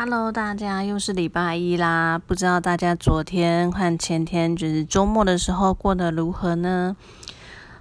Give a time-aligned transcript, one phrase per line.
[0.00, 6.96] Hello，大家又是礼拜一啦，不知道大家昨天和前天就是周末的时候过得如何呢？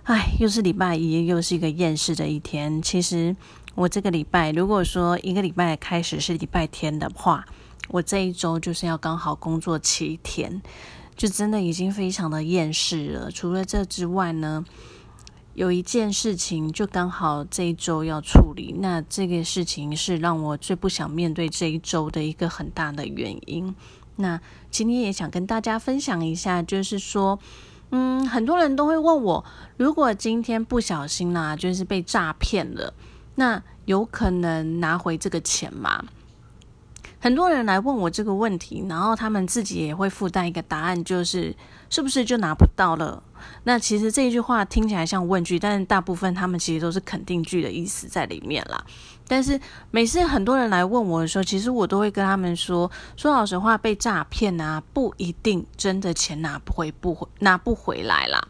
[0.02, 2.82] 唉，又是礼拜一，又是一个厌世的一天。
[2.82, 3.36] 其实
[3.76, 7.46] 我这个礼拜，如果说一个礼拜开始是礼拜天的话，
[7.90, 10.60] 我这一周就是要刚好工作七天，
[11.16, 13.30] 就真的已经非常的厌世了。
[13.30, 14.66] 除了这之外呢？
[15.58, 23.74] 有一件事情就刚好这一周要处理，那这个事情是让我最不想面对这一周的一个很大的原因。
[24.18, 27.40] 那今天也想跟大家分享一下，就是说，
[27.90, 29.44] 嗯，很多人都会问我，
[29.78, 32.94] 如果今天不小心啦，就是被诈骗了，
[33.34, 36.06] 那有可能拿回这个钱吗？
[37.28, 41.54] 很多人来问我这个问题，然后他们自己也会附带一个答案，就是
[41.90, 43.22] 是不是就拿不到了？
[43.66, 48.82] 那其实这一句话听起来像问句，但是大部分他们其实都是肯定句的意思在里面啦。
[49.28, 49.60] 但是
[49.92, 58.48] 每次很多人来问我的时候，其实我都会跟他们说：说老实话，被诈骗啊，不一定真的钱拿不回，不回拿不回来啦。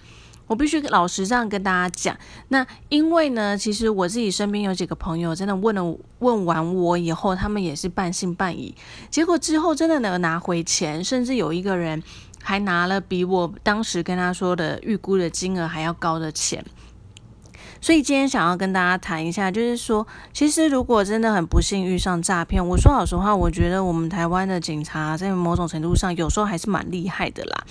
[0.47, 2.17] 我必须老实这样跟大家讲。
[2.47, 8.73] 那因为呢，其实我自己身边有几个朋友，真的问了问完我以后，他们也是半信半疑，
[9.09, 12.01] 结果之后真的能拿回钱，甚至有一个人。
[12.39, 16.63] 还拿了比我当时跟他说的预估的金额还要高的钱，
[17.81, 27.65] 所以今天想要跟大家谈一下，就是说，其实如果真的很不幸遇上诈骗，我说老实话，我觉得我们台湾的警察在某种程度上有时候还是蛮厉害的啦。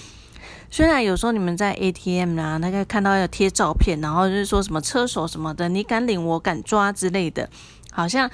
[0.71, 7.49] 虽然有时候你们在 ATM 啊，那个看到要贴照片，然后就是说什么车手什么的，你敢领我敢抓之类的，
[7.93, 8.31] 好像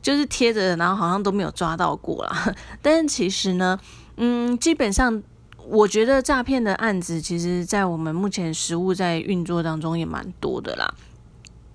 [0.00, 2.54] 就是贴着，然后好像都没有抓到过啦。
[2.82, 3.78] 但是其实呢，
[4.16, 5.22] 嗯，基本上。
[5.68, 10.92] 我觉得诈骗的案子，其实，在我们目前实物在运作当中也蛮多的啦。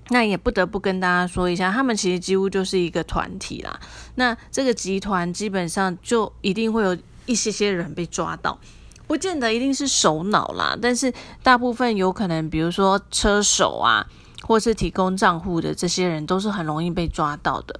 [0.09, 3.79] 那也不得不跟大家说一下，他们其实几乎就是一个团体啦。
[4.15, 8.59] 那这个集团基本上就一定会有一些些人被抓到，
[9.07, 14.05] 不见得一定是首脑啦，但是大部分有可能，比如说车手啊，
[14.43, 17.79] 或是提供账户的这些人，都是很容易被抓到的。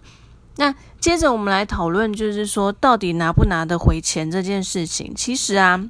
[0.55, 5.87] 那接着我们来讨论，就是说到底拿不拿得回钱这件事情，其实啊。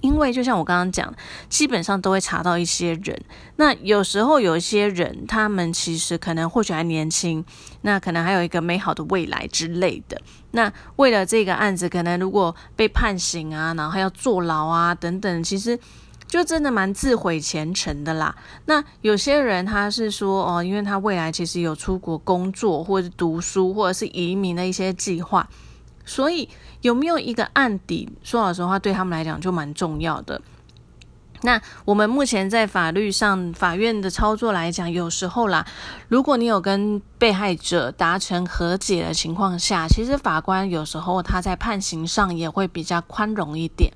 [0.00, 1.12] 因为就像我刚刚讲，
[1.48, 3.20] 基本上都会查到一些人。
[3.56, 7.44] 那有时候有一些人，他们其实可能或许还年轻，
[7.82, 10.20] 那可能还有一个美好的未来之类的。
[10.52, 15.78] 那为了这个案子，可能如果被判刑啊，然后还要坐牢啊等等，其实
[16.26, 18.34] 就真的蛮自毁前程的啦。
[18.66, 25.48] 那有些人他是说哦，因为他未来其实有出国工作，或者读书，或者是移民的一些计划。
[26.08, 26.48] 所以
[26.80, 28.08] 有没有一个案底？
[28.22, 30.40] 说老实话，对他们来讲就蛮重要的。
[31.42, 35.64] 那我们目前在法律上、法院的操作来讲，有时候啦，
[36.08, 43.92] 如果你有跟被害者达成和解的情况下，其实法官有时候他在判刑上也会比较宽容一点。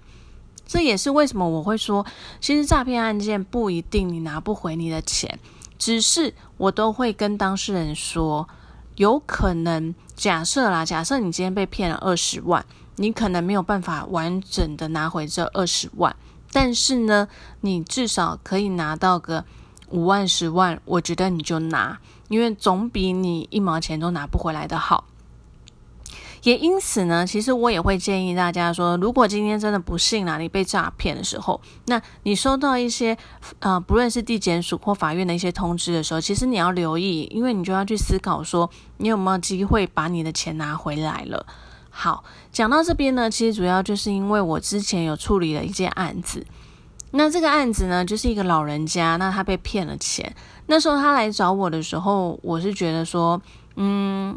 [0.65, 2.07] 这也是为什么我会说，
[2.41, 5.41] 其实诈骗案件不一定你拿不回你的钱，
[5.79, 8.49] 只是我都会跟当事人说。
[8.97, 12.65] 有可能假设啦，假设你今天被骗了二十万，
[12.97, 16.15] 你可能没有办法完整的拿回这二十万，
[16.53, 17.29] 但是呢，
[17.61, 19.45] 你至少可以拿到个
[19.89, 21.99] 五万、十万，我觉得你就拿，
[22.29, 25.05] 因为总比你一毛钱都拿不回来的好。
[26.43, 33.17] 也因此呢，其实我也会建议大家说，如果今天真的不幸啊，你被诈骗的时候，那你收到一些
[33.61, 41.47] 呃，不论是地检署或法院的一些通知的时候，其实你要留意，因为你就要去思考说，你有没有机会把你的钱拿回来了。
[41.91, 46.45] 好，讲到这边呢，其实主要就是因为我之前有处理了一件案子，
[47.13, 50.35] 那这个案子呢，就是一个老人家，那他被骗了钱，
[50.67, 53.41] 那时候他来找我的时候，我是觉得说，
[53.77, 54.37] 嗯。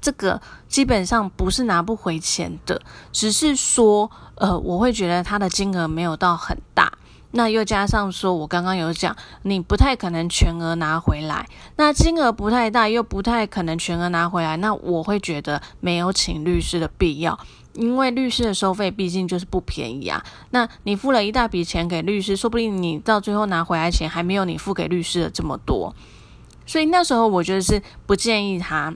[0.00, 2.80] 这个基本上不是拿不回钱的，
[3.12, 6.92] 只是说，呃，我会觉得他的金额没有到很大，
[7.32, 17.38] 那又加上说，我刚刚有讲，你不太可能全额拿回来，那金额不太大，又不太可能全额拿回来，那我会觉得没有请律师的必要，
[17.74, 20.24] 因为律师的收费毕竟就是不便宜啊。
[20.50, 25.94] 那你付了一大笔钱给律师，说不定你到最后拿回来钱还没有你付给律师的这么多，
[26.64, 28.94] 所以那时候我觉得是不建议他。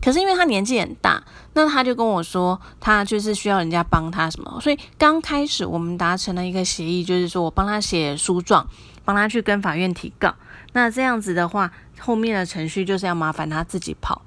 [0.00, 1.22] 可是因为他年纪很大，
[1.54, 8.66] 那他就跟我说，他就是需要人家帮他什么，所以刚开始我们达成了一个协议，就是说我帮他写诉状，
[9.04, 10.34] 帮他去跟法院提告。
[10.72, 14.22] 那这样子的话，后面的程序就是要麻烦他自己跑。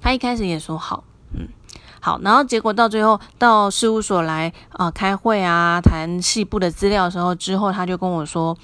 [0.00, 1.02] 他一开始也说好，
[1.34, 1.48] 嗯，
[2.00, 8.56] 好，然后结果到最后到事务所来啊开会啊，谈细部的资料的时候，之后他就跟我说。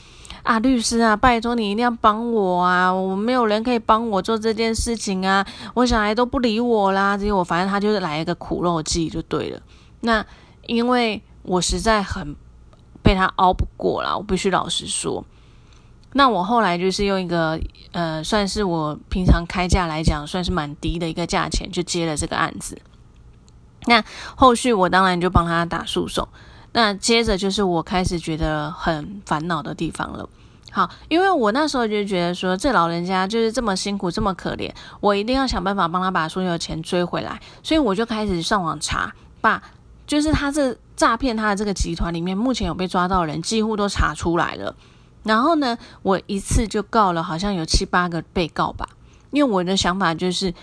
[0.49, 9.61] 啊，律师啊，拜托你一定要帮我啊，我没有人可以帮我做这件事情啊，我小孩都不理我啦，结果反正他就是来一个苦肉计就对了。
[10.01, 10.25] 那
[10.67, 12.35] 因为我实在很
[13.03, 15.23] 被他熬不过了，我必须老实说。
[16.15, 17.61] 那我后来就是用一个
[17.93, 22.81] 呃，算是我平常开价来讲，算是蛮低的一个价钱，就接了这个案子。
[23.85, 24.03] 那
[24.35, 26.27] 后续我当然就帮他打诉讼。
[26.73, 30.27] 那接着就是我开始觉得很烦恼的地方了。
[30.71, 34.71] 好，因为我那时候就觉得说，这老人家就是这么辛苦，这么可怜，
[35.01, 37.41] 我一定要想办法帮他把所有的钱追回来。
[37.63, 39.63] 所以我就开始上网查，把
[40.07, 44.75] 就是他这诈骗他的这个集团里面，目前有被抓到的人，几乎都查出来了。
[45.25, 48.89] 然后呢，我一次就告了，好像有七八个被告吧。
[49.31, 50.55] 因为我的想法就是。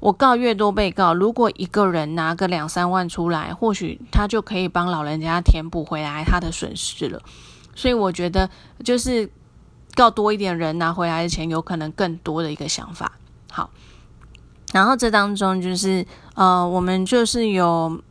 [0.00, 7.22] 我告越多被告，如果一个人拿个两三万出来，或许他就可以帮老人家填补回来他的损失了。
[7.74, 8.50] 所以我觉得，
[8.84, 9.30] 就是
[9.94, 13.12] 告多一点人拿回来的钱，有可能更多的一个想法。
[13.50, 13.70] 好，
[14.72, 18.02] 然后这当中就是呃，我们就是有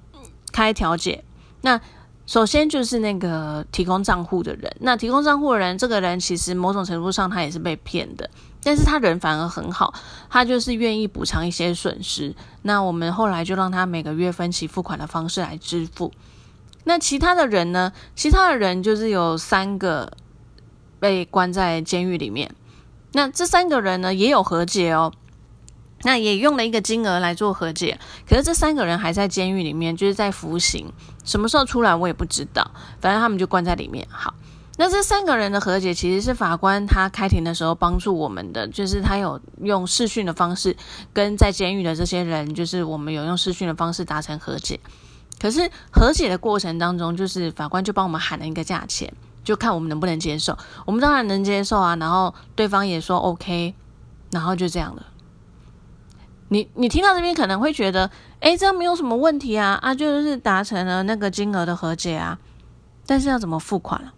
[0.51, 1.23] 开调解。
[1.61, 1.79] 那
[2.25, 8.29] 首先就是那个提供账户的人，那提供账户的人，这个人其实某种程度上他也是被骗的。
[8.65, 9.93] 但是他人反而很好，
[10.29, 12.33] 他就是愿意补偿一些损失。
[12.61, 16.13] 那我们后来就让他每个月分期付款的方式来支付。
[16.85, 17.91] 那其他的人呢？
[18.15, 20.11] 其他的人就是有三个
[21.03, 22.55] 被关在监狱里面。
[23.11, 25.11] 那这三个人呢，也有和解哦。
[26.03, 27.99] 那也用了一个金额来做和解。
[28.25, 30.93] 可是这三个人还在监狱里面，就是在服刑。
[31.25, 32.71] 什么时候出来我也不知道。
[33.01, 34.07] 反正他们就关在里面。
[34.09, 34.33] 好。
[34.77, 40.77] 那这三个人的和解，其实是法官他开庭的时候帮助我们的，就是他有用视讯的方式
[41.11, 44.79] 跟在监狱的这些人，就是我们有用视讯的方式达成和解。
[45.39, 49.13] 可是和解的过程当中，就是法官就帮我们喊了一个价钱，
[49.43, 50.57] 就看我们能不能接受。
[50.85, 53.73] 我们当然能接受啊，然后对方也说 OK，
[54.31, 55.05] 然后就这样了。
[56.49, 58.09] 你你听到这边可能会觉得，
[58.39, 62.37] 哎，这样没有什么问题啊啊，就是达成了那个金额的和解啊，
[63.07, 64.13] 但是要怎么付款了？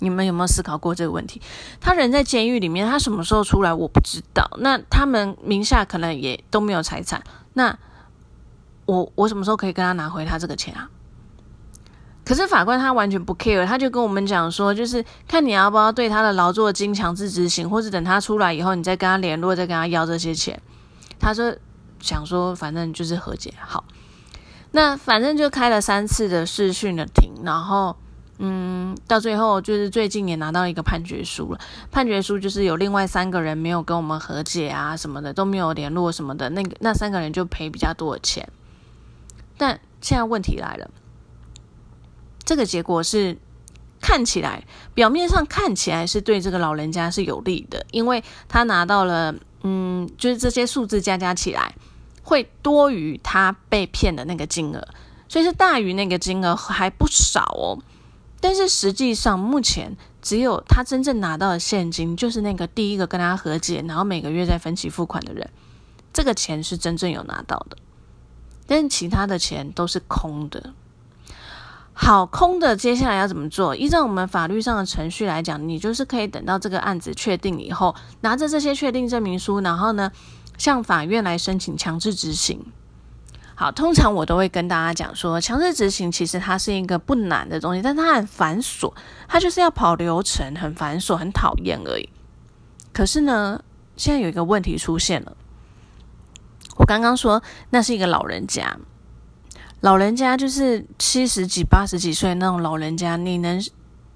[0.00, 1.40] 你们有没有思考过这个问题？
[1.80, 4.48] 他人在监狱里面，他什么时候出来我不知道。
[4.58, 7.22] 那他们名下可能也都没有财产。
[7.54, 7.76] 那
[8.86, 10.88] 我我什么时候可以跟他拿回他这个钱啊？
[12.28, 20.60] 可是法官他完全不 care，他就跟我们讲说，就是看你要不要对他的劳作金强制执行，或者等他出来以后，你再跟他联络，再跟他要这些钱。
[21.18, 21.56] 他说
[22.00, 23.82] 想说，反正就是和解好。
[24.72, 27.96] 那反正就开了三次的视讯的庭，然后。
[28.40, 31.58] 嗯，到最后就是最近也拿到一个判决书了。
[31.90, 38.48] 判决书就是有另外三个人没有跟我们和解啊，什么的都没有联络什么的，那个那三个人就赔比较多的钱。
[39.56, 40.88] 但现在问题来了，
[42.48, 43.36] 这个结果是
[44.00, 44.64] 看起来
[44.94, 49.34] 表面上看起来是对这个老人家是有利的，因为他拿到了，
[49.64, 51.74] 嗯，就是这些数字加加起来
[52.22, 54.88] 会多于他被骗的那个金额，
[55.28, 57.78] 所以是大于那个金额还不少哦。
[58.40, 65.50] 但是实际上，目前只有他真正拿到的现金，就是那个第一个跟他和解，然后每个月在分期付款的人，
[66.14, 67.76] 这个钱是真正有拿到的。
[68.66, 70.72] 但是其他的钱都是空的。
[72.00, 73.74] 好，空的，接下来要怎么做？
[73.74, 80.12] 依照我们法律上的程序来讲，你就是可以等到这个案子确定以后，拿着这些确定证明书，然后呢，
[80.56, 82.64] 向法院来申请强制执行。
[83.56, 88.94] 好，通常我都会跟大家讲说，强制执行其实它是一个不难的东西，但它很繁琐，
[89.26, 92.08] 它就是要跑流程，很繁琐，很讨厌而已。
[92.92, 93.60] 可是呢，
[93.96, 95.36] 现在有一个问题出现了，
[96.76, 98.78] 我刚刚说那是一个老人家，
[99.80, 103.64] 老人家就是七十几、八十几岁那种老人家，你能？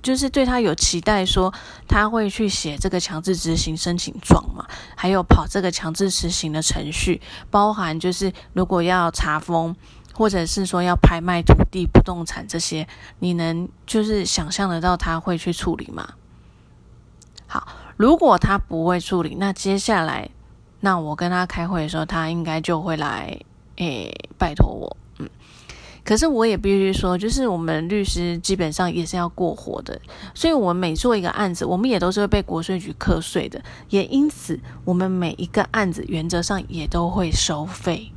[0.02, 1.54] 就是对他有期待，说
[1.86, 4.66] 他会去写这个强制执行申请状嘛，
[4.96, 9.76] 还有跑这个强制执行的程序，包含就是如果要查封，
[10.12, 12.88] 或者是说要拍卖土地、不动产这些，
[13.20, 16.14] 你能就是想象得到他会去处理吗？
[17.46, 20.30] 好，如果他不会处理，那接下来，
[20.80, 23.38] 那我跟他开会的时候，他应该就会来，
[23.76, 24.96] 诶，拜托我。
[26.04, 29.96] 可是我也必须说，就是我们律师基本上也是要过活的，
[30.34, 38.10] 所以我们每做一个案子，我们也都是会被国税局课税的，也因此我们每一个案子原则上也都会收费，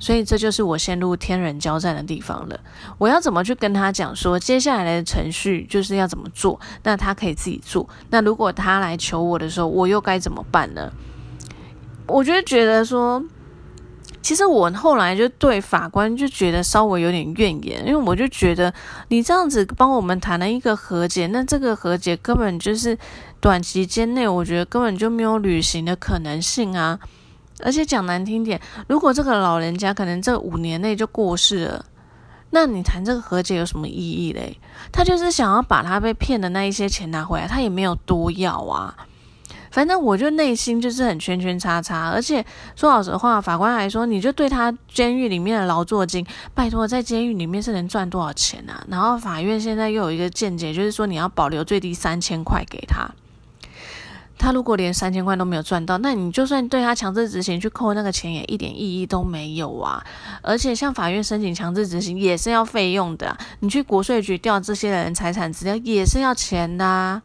[0.00, 2.58] 所以这就是我陷入天人交战的地方了。
[2.98, 6.58] 我要怎么去跟他讲说，接下来的程序就是要怎么做？
[6.82, 7.88] 那他可以自己做。
[8.10, 10.90] 那如果他来求我的时候，我又该怎么办呢？
[12.08, 13.22] 我就觉得说。
[14.22, 18.72] 其实我后来就对法官就觉得稍微有点怨言，因为我就觉得
[19.08, 22.96] 你这样子帮我们谈了一个和解，那这个和解根本就是
[23.40, 26.98] 短期间内，我觉得根本就没有履行的可能性啊。
[27.62, 31.84] 而且讲难听点，如果这个老人家可能这五年内就过世了，
[32.50, 34.58] 那你谈这个和解有什么意义嘞？
[34.92, 38.96] 他就是想要把他被骗的那一些钱拿回来，他也没有多要啊。
[39.70, 48.84] 反正我就内心就是很圈圈叉叉，而且说老实话，法官还说，你就对他监狱里面的劳作金，拜托，在监狱里面是能赚多少钱啊？
[48.88, 53.08] 然后法院现在又有一个见解，就是说你要保留最低三千块给他。
[54.36, 60.02] 他如果连三千块都没有赚到，那你就算对他强制执行去扣那个钱，也一点意义都没有啊！
[60.40, 67.20] 而且向法院申请强制执行也是要费用的，你去国税局调这些人财产资料也是要钱的。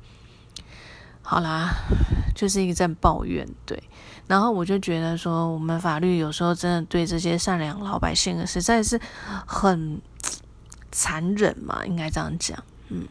[1.21, 1.69] 好啦。
[2.35, 3.81] 就是一阵抱怨，对，
[4.27, 8.99] 然后我就觉得说，我们法律有时候真的对这些善良老百姓实在是
[9.47, 9.99] 很
[10.91, 13.07] 残忍嘛，应该这样讲，嗯。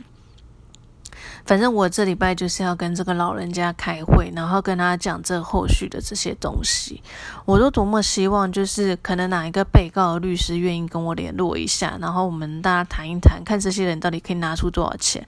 [1.44, 7.02] 反正我这礼拜就是要跟这个老人家开会，然后跟他讲这后续的这些东西。
[7.44, 15.22] 我都多么希望，就是可能哪一个被告的律师愿意跟我联络一下，然后我们大家谈一谈，看这些人到底可以拿出多少钱。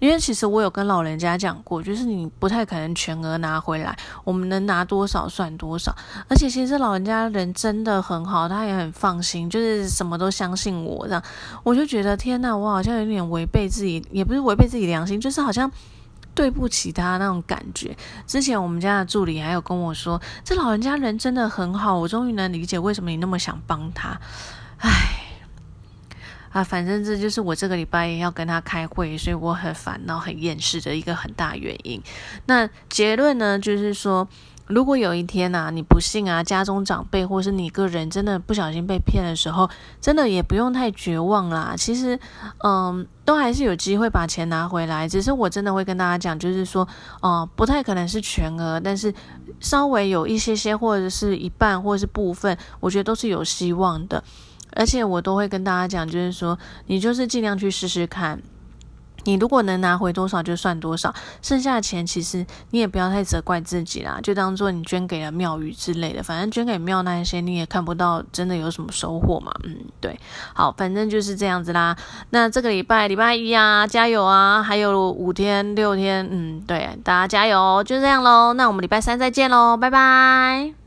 [0.00, 5.94] 因为其实我有跟老人家讲过，就是你不太可能全额拿回来，我们能拿多少算多少。
[6.26, 11.22] 而且其实老人家人真的很好，他也很放心，就是什么都相信我这样。
[11.62, 15.59] 我就觉得天呐，我好像有点违背自己，也不是违背自己良心，就是好像。
[16.34, 17.96] 对不起他那种感觉。
[18.26, 24.20] 之前我们家的助理还有跟我说，这老人家人真的很好，我终于能理解为什么你那么想帮他。
[24.78, 24.90] 唉，
[26.52, 32.00] 啊，反正这就是我这个礼拜要跟他开会，所以我很烦恼、很厌世的一个很大原因。
[32.46, 34.28] 那结论呢，就是说。
[34.70, 39.68] 如果有一天呐，你不幸啊，家中长辈或是你个人真的不小心被骗的时候，
[40.00, 41.74] 真的也不用太绝望啦。
[41.76, 42.18] 其实，
[42.62, 45.08] 嗯，都还是有机会把钱拿回来。
[45.08, 46.86] 只是我真的会跟大家讲，就是说，
[47.20, 49.12] 哦，不太可能是全额，但是
[49.58, 54.22] 稍微有一些些，或者是一半，或者是部分，我觉得都是有希望的。
[54.76, 58.40] 而且我都会跟大家讲，就是说，你就是尽量去试试看。
[59.24, 69.52] 你如果能拿回多少就算多少，剩下的钱其实你也不要太责怪自己啦，就当做你捐给了庙宇之类的，反正捐给庙那些你也看不到真的有什么收获嘛。
[69.64, 70.18] 嗯，对，
[70.54, 71.96] 好，反正就是这样子啦。
[72.30, 78.52] 那这个礼拜礼拜一啊，加油啊，还有五天六天，嗯，对，大家加油，就这样喽。
[78.54, 80.79] 那我们礼拜三再见喽，拜拜。